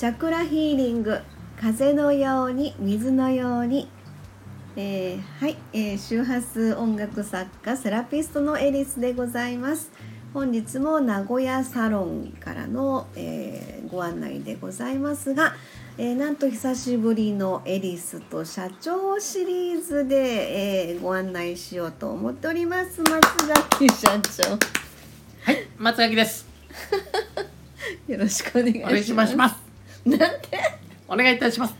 [0.00, 1.18] チャクラヒーリング
[1.60, 3.86] 風のように水のように、
[4.74, 9.90] えーはい、えー周波数音楽作家セラピストのエリスでございます。
[10.32, 15.52] 本日も名古屋サロンからの、えーご案内でございますが、
[15.98, 23.02] えーなんと久しぶりのエリスと社長シリーズで、えーご案内しようと思っております。
[23.02, 24.52] 松崎社長。
[25.42, 26.48] はい、松崎です。
[28.08, 29.12] よろしくお願いします。
[29.12, 29.69] お願いします。
[30.04, 30.26] なんて
[31.08, 31.74] お願いいたします。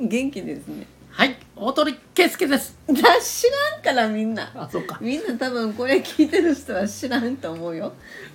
[0.00, 0.86] 元気ですね。
[1.10, 2.76] はい、大鳥圭介です。
[2.88, 4.50] だ知らんからみんな。
[4.54, 4.98] あ、そうか。
[5.00, 7.92] みんな多分これ聞いてる人は知らんと思うよ。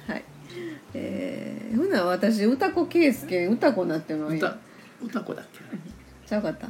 [0.08, 0.24] はい。
[0.94, 4.58] えー、ほな私歌子圭介歌子なってるのに歌、
[5.04, 5.60] 歌子だっけ？
[6.28, 6.68] ちゃうかった？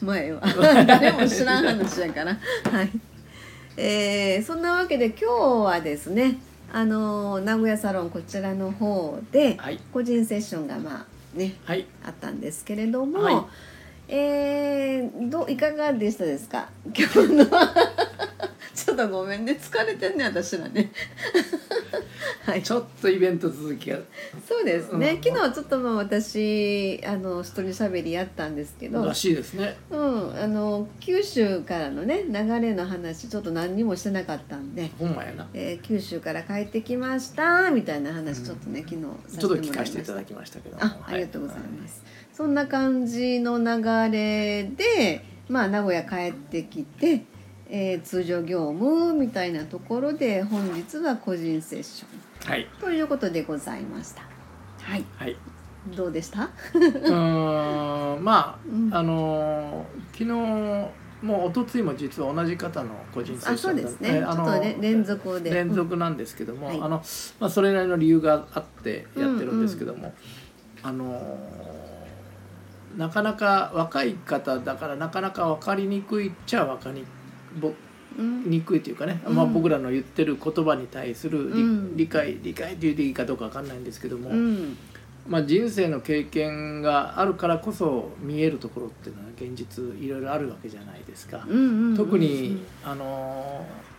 [0.00, 0.40] 前は。
[0.86, 2.38] 誰も知らん話やから。
[2.70, 2.90] はい。
[3.76, 5.24] えー、そんなわけで今日
[5.64, 6.38] はですね
[6.72, 9.78] あの名古屋サロンこちらの方ではい。
[9.92, 13.36] 個人セッションがまあねはい、あったんですけれども、はい。
[14.08, 16.68] えー、どういかがでしたですか？
[16.96, 17.44] 今日の
[18.96, 20.90] ちょっとごめんね疲れてんね私らね。
[22.44, 22.62] はい。
[22.62, 23.98] ちょっとイベント続きが。
[24.48, 25.22] そうですね、うん。
[25.22, 29.04] 昨日ちょっとまあ私あの一人喋りやったんですけど。
[29.04, 29.76] らしいですね。
[29.90, 35.46] うん、あの九州からのね流れの話ちょっと何にもしてなかったんで、ほんまやな。
[35.52, 40.84] えー九州から帰ってきましたみたいな話ちょっとね、昨日さちょっと聞かせていただきましたけども。
[40.84, 42.02] あありがとうございます、
[42.32, 47.24] そんな感じの流れでまあ名古屋帰ってきて、
[47.68, 52.50] えー通常業務みたいなところで本日は個人セッション。
[52.50, 52.66] はい。
[52.80, 54.22] ということでございました。
[54.82, 55.04] はい。
[55.16, 55.36] はい。
[55.96, 56.50] どうでした？
[56.74, 58.92] うーん、まうん。
[58.92, 61.06] あ、あのー昨日。
[61.22, 64.22] もう一昨日も実は同じ方の個人セッションだですね。
[64.22, 65.50] あのっとね連続で。
[65.50, 66.76] 連続なんですけども、はい。
[66.76, 67.02] あの
[67.40, 70.14] まあ、それなりの理由があってやってるんですけども、
[70.82, 77.04] あのーなかなか若い方だからなかなか分かりにくいっちゃ分かり
[77.56, 77.72] ぼ
[78.18, 78.48] うん。
[78.48, 79.36] にくいというかね、うん。
[79.36, 81.96] まあ、僕らの言ってる言葉に対する理,、うん。
[81.96, 84.76] 理解理解というでいいかどうか分かんないんですけども、うん。
[85.28, 91.46] まあ、人生の経験があるからこそ見えるところっていうのは現実いろいろあるわけじゃないですか。
[91.96, 93.96] 特に、あのー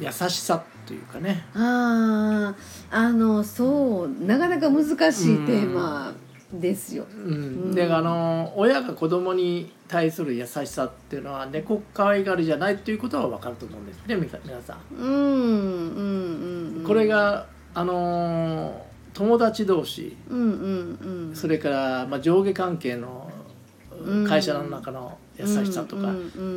[0.00, 1.44] 優しさというかね。
[1.54, 2.54] あ
[2.90, 6.12] ああのそうなかなか難しいテーマ
[6.52, 7.06] ですよ。
[7.10, 14.94] うんんであのー親が子供に対する優しさっていうのは猫可愛がりじゃないということは分かると思うんですね皆さん。
[14.96, 16.84] うんうんうんうん。
[16.86, 21.36] これがあのー友達同士うんうんうん。
[21.36, 23.41] それから、まあ、上下関係のうん
[24.28, 26.12] 会社の中の優しさとか、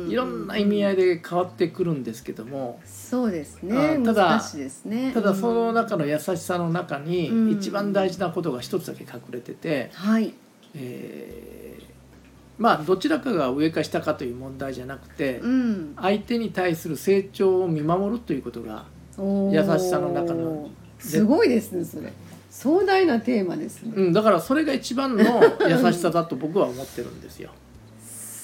[0.08, 3.96] いろんな意味合いで変わってくるんですけどもそうですね。
[3.96, 5.12] うんただ難しいですね。
[5.12, 10.34] ただそのうん中の優しさの中にうん一番大事なことが一つだけ隠れてて、はい。
[10.74, 11.56] えー
[12.58, 15.94] まあどちらかが上か下かという問題じゃなくてうん。
[15.96, 18.86] 相手に対する成長を見守るということが
[19.18, 22.12] 優しさの中のすごいですねそれ。
[22.56, 23.92] 壮大なテーマですね。
[23.94, 25.22] うん、だからそれが一番の
[25.68, 27.50] 優しさだと僕は思ってるんですよ。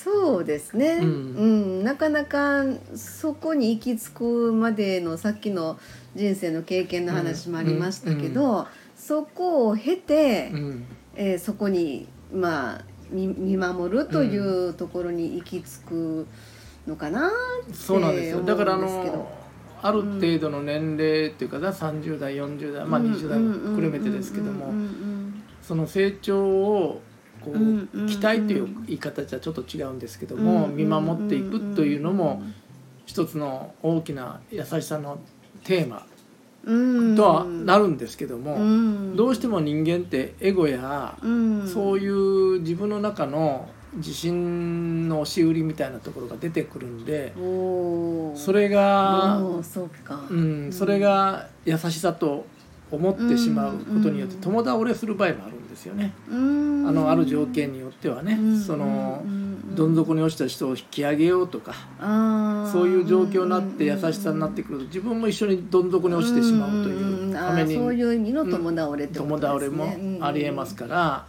[0.04, 1.80] そうですね、ううん。
[1.80, 2.62] んなかなか
[2.94, 5.78] そこに行き着くまでのさっきの
[6.14, 10.84] 人生の経験の話もありましたけど、そこを経て、うん。
[11.14, 16.26] えーそこにまあ見見守るというところに行き着く
[16.86, 19.41] のかなってそうなんですよだからあ思うんですけどの
[19.82, 24.72] ある程度の年齢っていうかな30代40代まあ20代も含めてですけども
[25.60, 27.02] その成長を
[27.40, 32.42] こう期待という言い方じゃちょっと違うんですけども見守っていくというのも
[33.06, 35.18] 一つの大きな優しさの
[35.64, 36.06] テーマ
[36.64, 37.16] うん。
[37.16, 39.16] とはなるんですけどもうん。
[39.16, 41.68] どうしても人間ってエゴやうん。
[41.68, 47.32] そういう自分の中の自信の押し売りみたいなところが出てくるんで
[48.36, 49.38] それが
[50.30, 52.46] うん、それが優しさと
[52.90, 56.12] 思ってしまうことによってうん友倒れする場合もあるんですよね。
[56.30, 56.86] うん。
[56.86, 59.42] あのある条件によってはね、うんそのうん
[59.74, 61.72] どん底に落ちた人を引き上げようとか、
[62.70, 69.86] そういう状況になって優しさになってくると自分も一緒にどん底に落ちてしまうというためあーそうにいう意味の友倒れね、倒れも
[70.20, 71.26] ありえますから、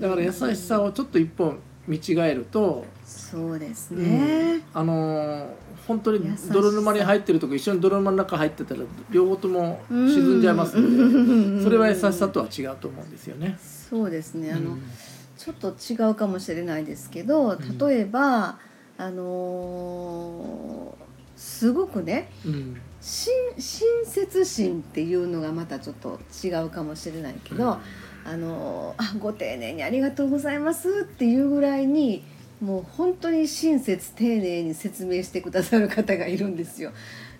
[0.00, 1.54] だから優しさをちょっと一歩
[1.86, 4.02] 見違えると、そうですうん。
[4.02, 5.46] ね、あのー
[5.86, 6.20] 本当に
[6.52, 11.62] 泥沼に入ってるとこ一緒に泥沼の中入ってたら両方とも沈んじゃいますので、うん。
[11.64, 13.58] それは優しさとは違うと思うんですよね。
[13.60, 14.52] そうですね。
[14.52, 14.82] あの、うん。
[15.36, 17.78] ちょっと違うかもしれないですけどん。
[17.78, 18.58] 例えば、
[18.96, 21.02] あのー
[21.34, 22.80] すごくねうん。
[23.00, 27.80] 親親切心っていうのがまたちょっと違うかもしれないけど、
[28.24, 32.22] あのあご丁寧にありがとうございますっていうぐらいに
[32.60, 36.92] もう本当に親切丁寧に説明してくださる方がいるんですよ。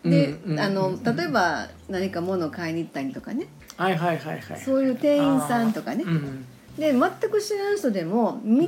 [0.05, 3.47] で、あのうん例えば何か物を買いに行ったりとかね。
[3.77, 4.61] はいはいはいはい。
[4.61, 6.03] そういう店員さんとかね。
[6.05, 6.45] うん。
[6.77, 8.67] で全く知らん人でも道を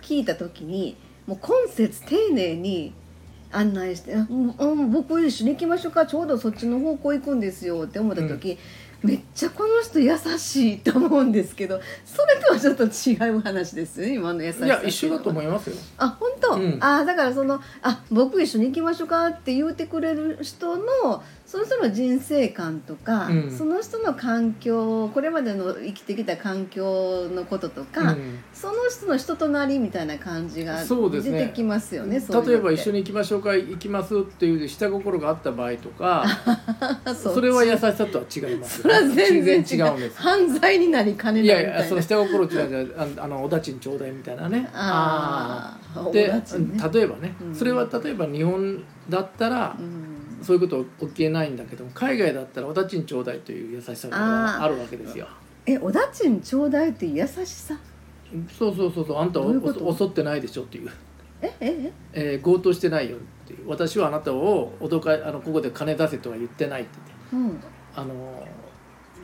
[0.00, 0.96] 聞いた時に、
[1.26, 2.94] もう今節丁寧に
[3.52, 6.06] 案内して「あうんうん僕一緒に行きましょうか。
[6.06, 8.58] ちょうどそっちの方向行くんですよ」って思った時、
[9.06, 15.76] めっちゃこの人優しいと思うんですけどそれとはちょっと違う話ですよね今の優しさいや一緒だと思いいますよ。
[15.98, 16.78] あ本当、うん。
[16.80, 23.50] あだからその「あ僕一緒に行きましょうか」って言うてくれる人のその人の人生観とか、うん。
[23.56, 28.40] その人の環境これまでの生きてきた環境のこととか、うん。
[28.52, 32.18] その人の人となりみたいな感じが出てきますよね。
[32.18, 32.50] そういうのって。
[32.50, 36.26] 例えば一緒に行きましょうか行きますっていう下心があった場合とか
[37.14, 38.82] そ それは優しさとは違います。
[38.82, 41.76] それは全然違うんです犯罪になりかねいないみたいな。
[41.76, 44.68] やいやその下心違うじゃああのおだちんちょうだいみたいなね。
[44.74, 46.42] ああでね
[46.92, 47.54] 例えばね、うん。
[47.54, 55.26] それは例えば日本だったら、うんそういうこと起きえないんだけども海外だったらおだちんちょうだいという優しさがあるわけですよ。
[55.66, 57.76] えおだちんちょうだいって優しさ？
[58.58, 60.90] そうそうそうそうあんたを襲ってないでしょっていう、
[61.42, 62.40] えええ？
[62.40, 63.68] ー強盗してないよっていう。
[63.68, 66.90] 私はあなたを脅かあのここで金出せとは言ってないって。
[67.32, 67.60] 言ってえうん。
[67.94, 68.46] あの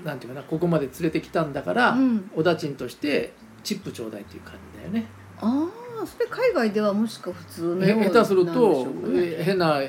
[0.05, 2.31] なんていうかなここまで連れてきたんだから、うん。
[2.35, 3.33] おだちんとして
[3.63, 5.07] チップちょうだいっていう感じだよね。
[5.41, 5.69] あ
[6.03, 9.35] あそれ海外ではもしか普通のようへ下手するとね。
[9.39, 9.81] え変な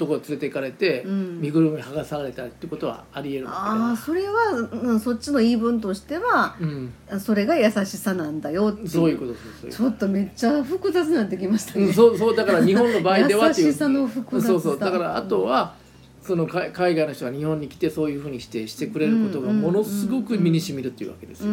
[0.00, 1.40] ところ連れて行かれて、うん。
[1.42, 8.88] 身ぐるみ剥がされたりってことはありえるわああそれは、うん、そっちの言い分としてはうん、それが優しさなんだよっていう。
[8.88, 14.48] そういうことですそういうこちょっとめっちゃ複雑になってきましたね、とうん、そうそうだから日本の場合では 優しさの複雑さ。
[14.48, 15.74] そうそうだからあとは
[16.22, 21.46] そのか海外の人が日本に来てそういうふうにしてしてくれることがものすごく身にしみるっていうわけですよ。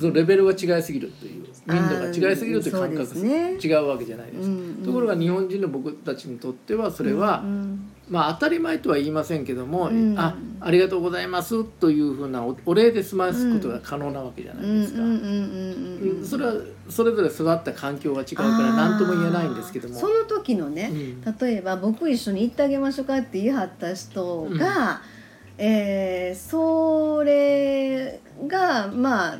[0.00, 3.58] そのレベルが違いすぎるという民度が違いすぎるという感覚そうですね。
[3.62, 4.84] 違うわけじゃないです。
[4.84, 10.18] ところが日本人の僕たちにとってはそれは、うんまあ当たり前とは言いませんけども、うん。
[10.18, 16.54] あありがとうございますというふうなおお礼で済ますことが可能なわけじゃないですか、うんうんうんうんうんそれは
[16.88, 19.94] それぞれ育った環境が違うから何とも言えないんですけども。
[19.94, 21.36] その時のね、うん。
[21.38, 25.00] 例えば僕一緒に行ってあげましょうかって言い張った人が、
[25.58, 29.38] えーそれがまあ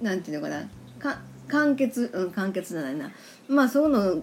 [0.00, 0.62] なんていうのかな。
[0.98, 3.10] か完結うん完結じゃないな。
[3.48, 4.22] まあその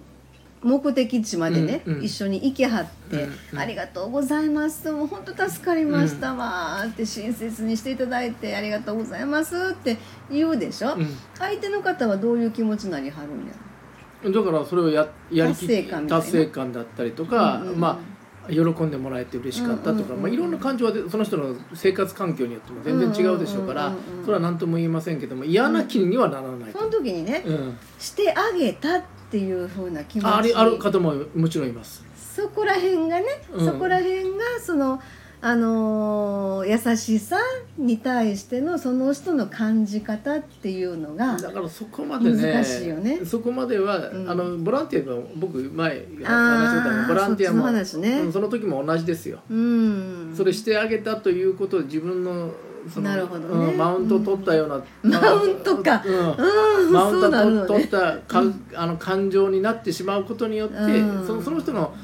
[0.62, 2.04] 目的地までね、うんうん。
[2.04, 3.58] 一緒に行きはって、うんうん。
[3.58, 4.90] ありがとうございます。
[4.90, 9.98] もう本当助かりましたわーって親切にしていただいてありがとうございますって
[10.30, 11.06] 言うでしょ、うん。
[11.36, 17.80] 相手の方はどういう気持ちになりはるんやだからそれをややりき達成感達成感だったりとか、うんうんうん。
[17.80, 18.18] まあ
[18.50, 20.22] 喜んでもらえて嬉しかったとか、うんうんうん。
[20.22, 24.24] まあ、いろんな感情はでその人の生活環境によっても全然違うでしょうからうんうんうんうん。
[24.24, 26.78] それは何とも言いませんけども嫌な気にはならないと。
[26.78, 30.26] その時にね、うん、してあげたっていう風な気持ち。
[30.26, 32.02] ありある方ももちろんいます。
[32.34, 33.66] そこら辺がね、うん。
[33.66, 34.28] そこら辺が
[34.64, 35.00] その
[35.40, 37.36] あのー優しさ
[37.76, 43.20] に対してのその人の感じ方っていうのがだからそこまでね難しいよね。
[43.24, 44.30] そこまでは、うん。
[44.30, 49.40] あのボランティアも僕前話してたのボランティアもその時も同じですよ。
[49.48, 50.34] うん。
[50.36, 52.50] それしてあげたということを自分の
[52.90, 53.72] そのなるほどね。
[53.72, 56.02] うんマウントを取ったような、マウントか。
[56.04, 56.14] うん。
[56.14, 58.42] うんマウント取ねったか、
[58.74, 61.26] あの感情になってしまうことによって、うん。
[61.26, 61.94] そのその人の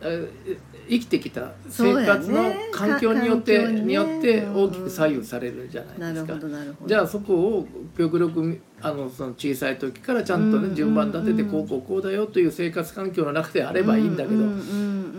[0.00, 0.28] え
[0.88, 3.80] 生きてきた生活の環境によって、ね。
[3.80, 4.64] によってうん。
[4.64, 6.38] 大きく左右されるじゃないですか。
[6.86, 14.44] じゃあそこを極力あのその小さい時からちゃんとね、うん順番立ててうんこうこうこうだよという生活環境の中であればいいんだけど、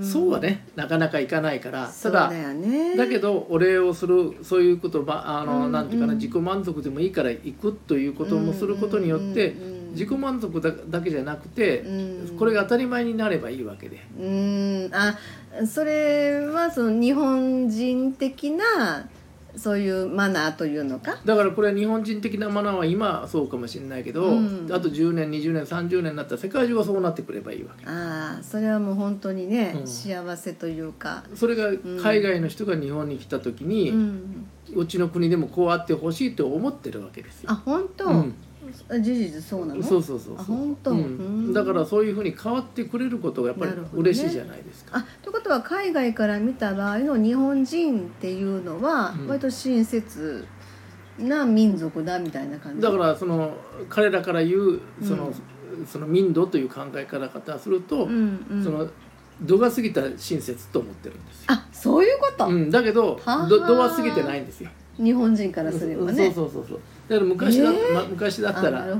[0.02, 2.32] そうはねなかなかいかないからただ
[2.98, 9.56] だけどお礼をするそういうことばあの、うんなんていうかなうん自己満足でもいいから行くということもすることによって、
[9.92, 12.38] 自己満足だだけじゃなくて、うん。
[12.38, 13.98] これが当たり前になればいいわけで。
[14.18, 14.96] うーん。
[14.96, 15.18] あ
[15.66, 19.08] それはその日本人的な
[19.56, 21.18] そういうマナーというのか？
[21.26, 24.70] だからこれは日本人的なマナーは今はそうかもしれないけど、うん。
[24.72, 27.86] あと10年20年30年になったら世界中がそうなってくればいいわけ。
[27.86, 29.88] ああそれはもう本当にね、うん。
[29.88, 34.88] 幸せというか、それが海外の人が日本に来た時に、う、うん。
[34.88, 37.52] ちの国でもこうあってほしいと思ってるわけですよ。
[37.52, 37.56] あ。
[37.56, 38.36] 本当、うん
[39.02, 39.84] 事実そうなの？
[39.84, 40.56] そうそうそうあそう。
[40.56, 40.98] 本当、うん。
[40.98, 41.54] うん。
[41.54, 44.98] だからそういうふうに変わってくれることがやっぱり嬉しいじゃないですか。
[44.98, 49.28] あということは海外から見た場合の日本人っていうのはうん。
[49.28, 50.46] 割と親切
[51.20, 52.82] な民族だみたいな感じ？
[52.82, 53.54] だからその
[53.90, 55.34] 彼らから言うその,、
[55.86, 58.90] その民度という考え方からすると、うんうん、その
[59.42, 63.20] 度が過ぎた親切と思ってるんですよ、あそういうこと、うん、だけど
[63.50, 64.70] 度は過ぎてないんですよ。
[64.98, 66.32] 日本人からすればね。
[66.32, 67.76] そうそうそうそうだから昔だ,、え。
[67.76, 68.94] ーま昔だったらね。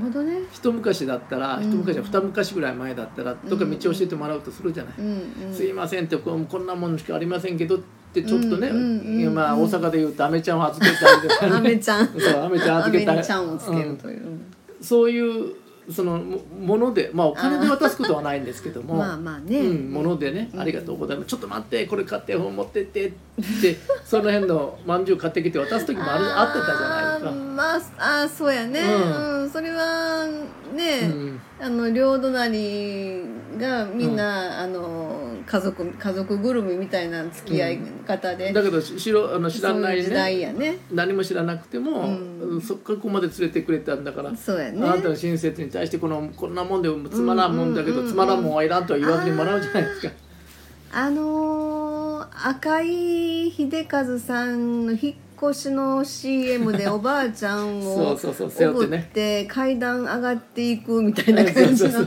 [0.52, 1.62] 一昔だったらうん。
[1.62, 5.06] 一昔は二昔ぐらい前だったらどっか道教えてもらうとするじゃない、うん
[5.46, 7.80] うんすいませんってこんなもんしかありませんけどっ
[8.12, 12.06] てちょっとね、うんうんうんまあ大阪で言うとアメちゃんを預けてあげて アメちゃん。
[12.08, 14.44] そうアメちゃん預けてあげにちゃんをつけるという、うん。
[14.80, 15.54] そういう
[15.90, 21.28] そのもものでまあお金で渡すことはないんですけども まあまあね、うん、ものでね、ありがとうございます。
[21.28, 23.12] ちょっと待って、これ買って、持ってってっ
[23.60, 27.49] て、その辺のまんじゅう買ってきて渡す時もある あってたじゃないですか。
[27.60, 30.26] まああーそうやね、ううんそれは
[30.74, 31.40] ね、うん。
[31.60, 33.22] あの両隣
[33.58, 40.78] がみんな、あの家族家族ぐるみみたいな付き合い方で、だけどしろあの知らないそういう時代ねやね。
[40.90, 42.60] 何も知らなくても、うん。
[42.62, 44.82] そこまで連れてくれたんだから、そうやね。
[44.82, 48.14] あなたの親切に対してこのこんなもんでもつまらんもんだけど、うんうんうんうん。
[48.14, 50.08] つまらんもんはいらんとは言わずにもらうじゃないですか。
[50.92, 51.90] あのー
[52.42, 62.00] 赤井秀和さんの引っ越しの CM でおばあちゃんをおぶ負って階段上がっていくみたいな感じの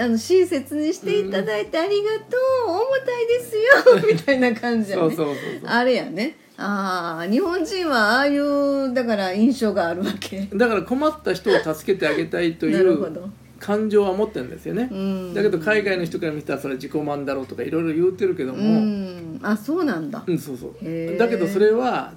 [0.00, 5.16] あの親切にしていただいてありがとう、重たいですよ みたいな感じやね。
[5.64, 6.36] あれやね。
[6.58, 10.48] ああ日本人はああいうだから印象があるわけ。
[10.52, 13.28] だから困った人を助けてあげたいというど。
[13.58, 14.88] 感情は持ってるんですよね。
[14.90, 15.34] うん。
[15.34, 19.40] だけど海外の人から見たらそれ自己満だろうとかいろいろ言うてるけども、うん。
[19.42, 20.22] あそうなんだ。
[20.26, 21.16] うん、そうそう。
[21.16, 22.12] だけどそれは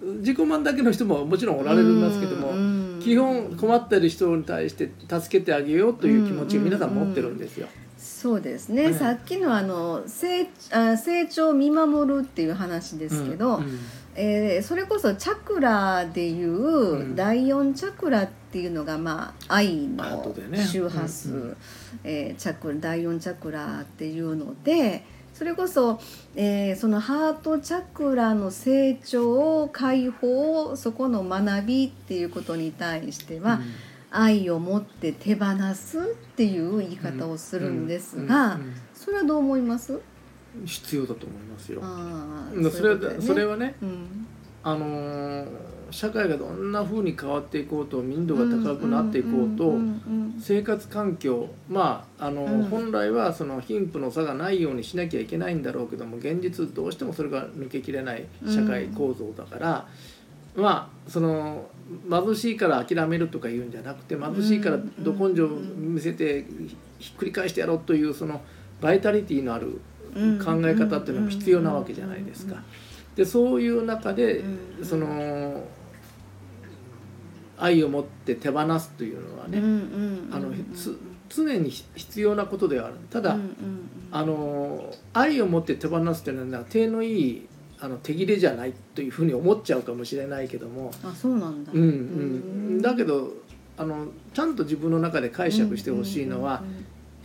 [0.00, 7.68] 自己満だけの人ももちろんおられますけども、うん基本困ってる人に対して助けてあげようという気持ちを皆さん持ってるんですよ。
[7.96, 13.78] そうですね、ねさっきのあの成あ成長を見守るっていう話ですけど、うんうん。
[14.16, 17.14] えーそれこそチャクラでいう、うん。
[17.14, 21.56] 第4チャクラっていうのが、まあ、愛の周波数、うんう
[22.02, 25.04] えーチャクラ第4チャクラっていうので
[25.36, 26.00] それこそ、
[26.34, 33.60] えーそのハートチャクラの成長解放そこの学びっていうことに対しては、
[34.10, 36.02] 愛を持って手放すっ
[36.36, 39.92] ていう言い方をするんですが、うんうんそれはどう思います？
[39.92, 40.00] うん
[40.64, 41.80] 必要だと思いますよ。
[41.82, 44.26] あうんそれはそれはね、うん。
[44.62, 45.46] あのー
[45.90, 49.74] 社会がどんな風に変わっていこうと民度が高くなっていこうと、
[50.40, 52.64] 生活環境まああの、うん。
[52.64, 59.88] 本来はその貧富の差がないようにしなきゃいけないんだろうけども現実どうしてもそれが抜けきれない社会構造だから、
[60.56, 61.68] まあその
[62.10, 66.44] 貧しいから諦めるとか言うんじゃなくて貧しいからど根性を見せて
[66.98, 68.40] ひっくり返してやろうというその
[68.80, 69.80] バイタリティのある
[70.14, 72.62] うん考え方っていうのも必要なわけじゃないですか。
[73.14, 74.84] でそういう中でうん。
[74.84, 75.64] その
[77.58, 79.60] 愛を持って手放すというのはね、
[81.28, 82.96] 常に必要なことではある。
[83.10, 83.50] ただ、うんうん
[84.12, 87.48] あの愛を持って手放すというのは手のいい
[87.80, 91.72] あの手切れじゃないというふうに思っちゃうかもしれないけども、あそうなんだ。
[91.74, 91.84] うんう
[92.78, 93.32] ん、だけど
[93.76, 96.62] あのちゃんと自分の中で解釈してほしいのは、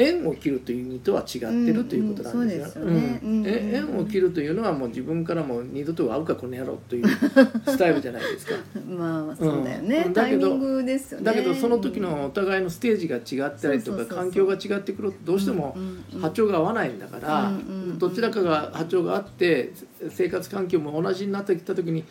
[0.01, 2.85] 縁を切るという意味とは違ってるということなんですよ。
[2.85, 3.19] ね。
[3.23, 8.53] 縁を切るというのはもう自分からも二度と会うかこの野郎というスタイルじゃないですか。
[8.87, 10.13] まあそうだよね、うん。
[10.13, 11.25] だけどタイミングですよね。
[11.25, 15.75] だけどその時のお互いのステージが違ったりとか環境が違ってくるとどうしても
[16.19, 17.51] 波長が合わないんだから
[17.97, 19.71] どちらかが波長があって
[20.09, 22.03] 生活環境も同じになってきた時に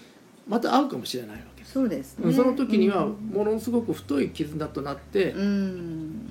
[0.49, 1.61] また会うかもしれないわけ。
[1.61, 1.73] です。
[1.73, 2.33] そうですね。
[2.33, 3.31] その時にはうん。
[3.33, 6.30] ものすごく太い絆となってうん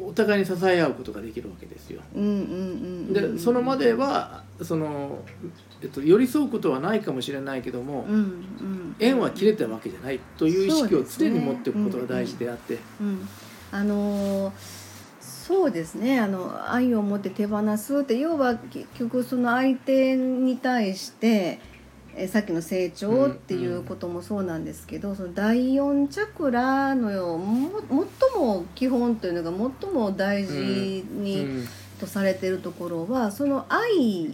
[0.00, 2.00] お互いに支え合うことができるわけですよ。
[2.14, 5.22] でそのまではその、
[5.82, 8.96] えっと、寄り添うことはないかもしれないけども、うんうん。
[8.98, 13.28] 縁は切れたわけじゃないという意識を常に持っておくことが大事であって、うん、
[13.70, 14.82] あのー
[15.42, 16.20] そうですね。
[16.20, 21.58] あの愛を持って手放すって要は結局その相手に対して
[22.16, 31.68] えさっきの成長っていうこともそうなんですけど、その第四チャクラのよも最も基本というのが最も大事に、うん
[32.02, 34.30] とされてるところはその愛っ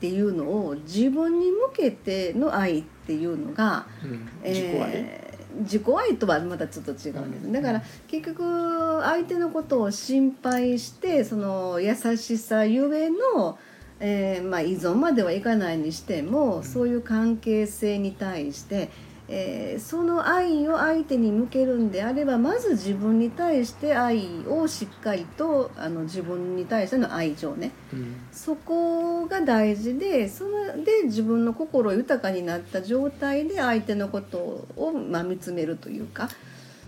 [0.00, 4.28] ていうのを自分に向けての愛っていうのがうん。
[4.42, 5.28] 自己愛、えー
[5.60, 7.52] 自己愛とはまたちょっと違うんです、うん。
[7.52, 13.58] だから結局相手のことを心配してその優しさゆえの、
[14.00, 16.64] えーまあ、依存まではいかないにしても、うん。
[16.64, 18.90] そういう関係性に対して、
[19.28, 27.72] えーその愛を相手に向けるんであればまず自分に対して愛をしっかりとあの自分に対しての愛情ね。
[27.92, 28.16] うん。
[28.32, 36.28] そこが大事でそれで自分の心豊かになった状態で相手のことを、まあ、見つめるというか、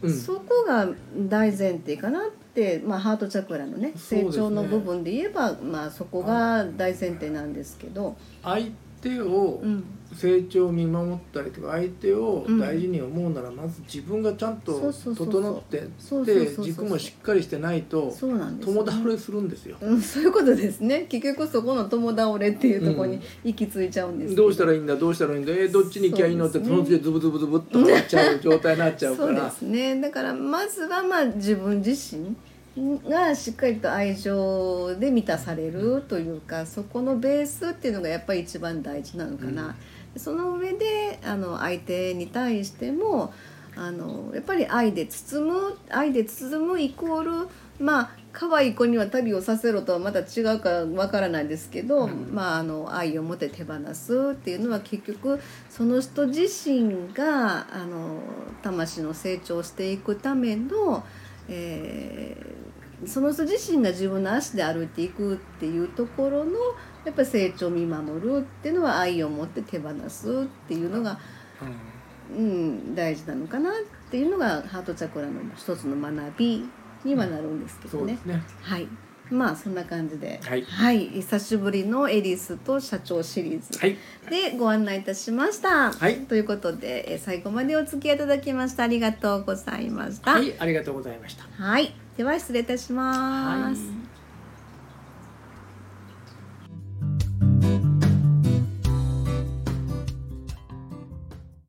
[0.03, 0.19] うん。
[0.19, 0.89] そこが
[1.29, 2.40] 大前提かなっって、
[2.85, 8.67] まあ、ハートチャクラのね成長の部分で言えばまあ、そこが大前提なんですけど、相
[9.03, 15.89] 手をうん、成長を見守ったりとか相手を大事に思うならまず自分がちゃんと整って
[16.25, 19.77] で軸もしっかりしてないとそうなんですよ友倒れするんですよ。
[19.81, 21.07] うん、そういうことですね。
[21.09, 24.47] 結局そこの友倒れっていうところに行き着いちゃうんですけど。
[24.47, 24.97] うしたらいいんだ？
[24.97, 25.53] どうしたらいいんだ？
[25.53, 26.49] えどっちに行きゃいいの？
[26.49, 29.29] ってそのうちでズブズブズブっと終わっちゃう状態になっちゃうから。
[29.29, 30.01] そうですね。
[30.01, 32.37] だからまずはまあ自分自身
[33.09, 39.77] がしっかりと愛情で満たされるというかそこのベースっていうのがやっぱり一番大事なのかな、
[40.17, 43.33] その上であの相手に対しても
[43.77, 52.31] あのやっぱり愛で包む愛で包むイコールまあ可愛い子には旅をさせろとはまた違うかわからないですけど、うん。
[52.33, 58.21] まあ、あの愛を持って手放すっていうのは結局その人自身があの
[58.63, 61.05] 魂の成長していくための、
[61.51, 62.61] えー
[63.07, 66.53] その人自身が自分の足で歩いていくっていうところの
[67.05, 71.19] やっぱり成長を見守るっていうのは愛を持って手放すっていうのが、
[72.31, 73.73] うん、大事なのかなっ
[74.11, 76.69] ていうのがハートチャクラの一つの学び
[77.05, 78.19] にはなるんですけどね。
[78.23, 78.43] そうですね。
[78.61, 78.89] はい。
[79.31, 81.07] まあそんな感じで、はい。
[81.07, 83.79] 久しぶりのエリスと社長シリーズ。
[83.79, 83.97] はい。
[84.29, 85.93] でご案内いたしました。
[85.93, 86.21] はい。
[86.21, 90.33] ということでえ最後までお付き合いいただきましてありがとうございました。
[90.33, 90.55] はい。
[90.59, 91.45] ありがとうございました。
[91.63, 93.81] はい、では失礼いたします。
[93.81, 94.00] はい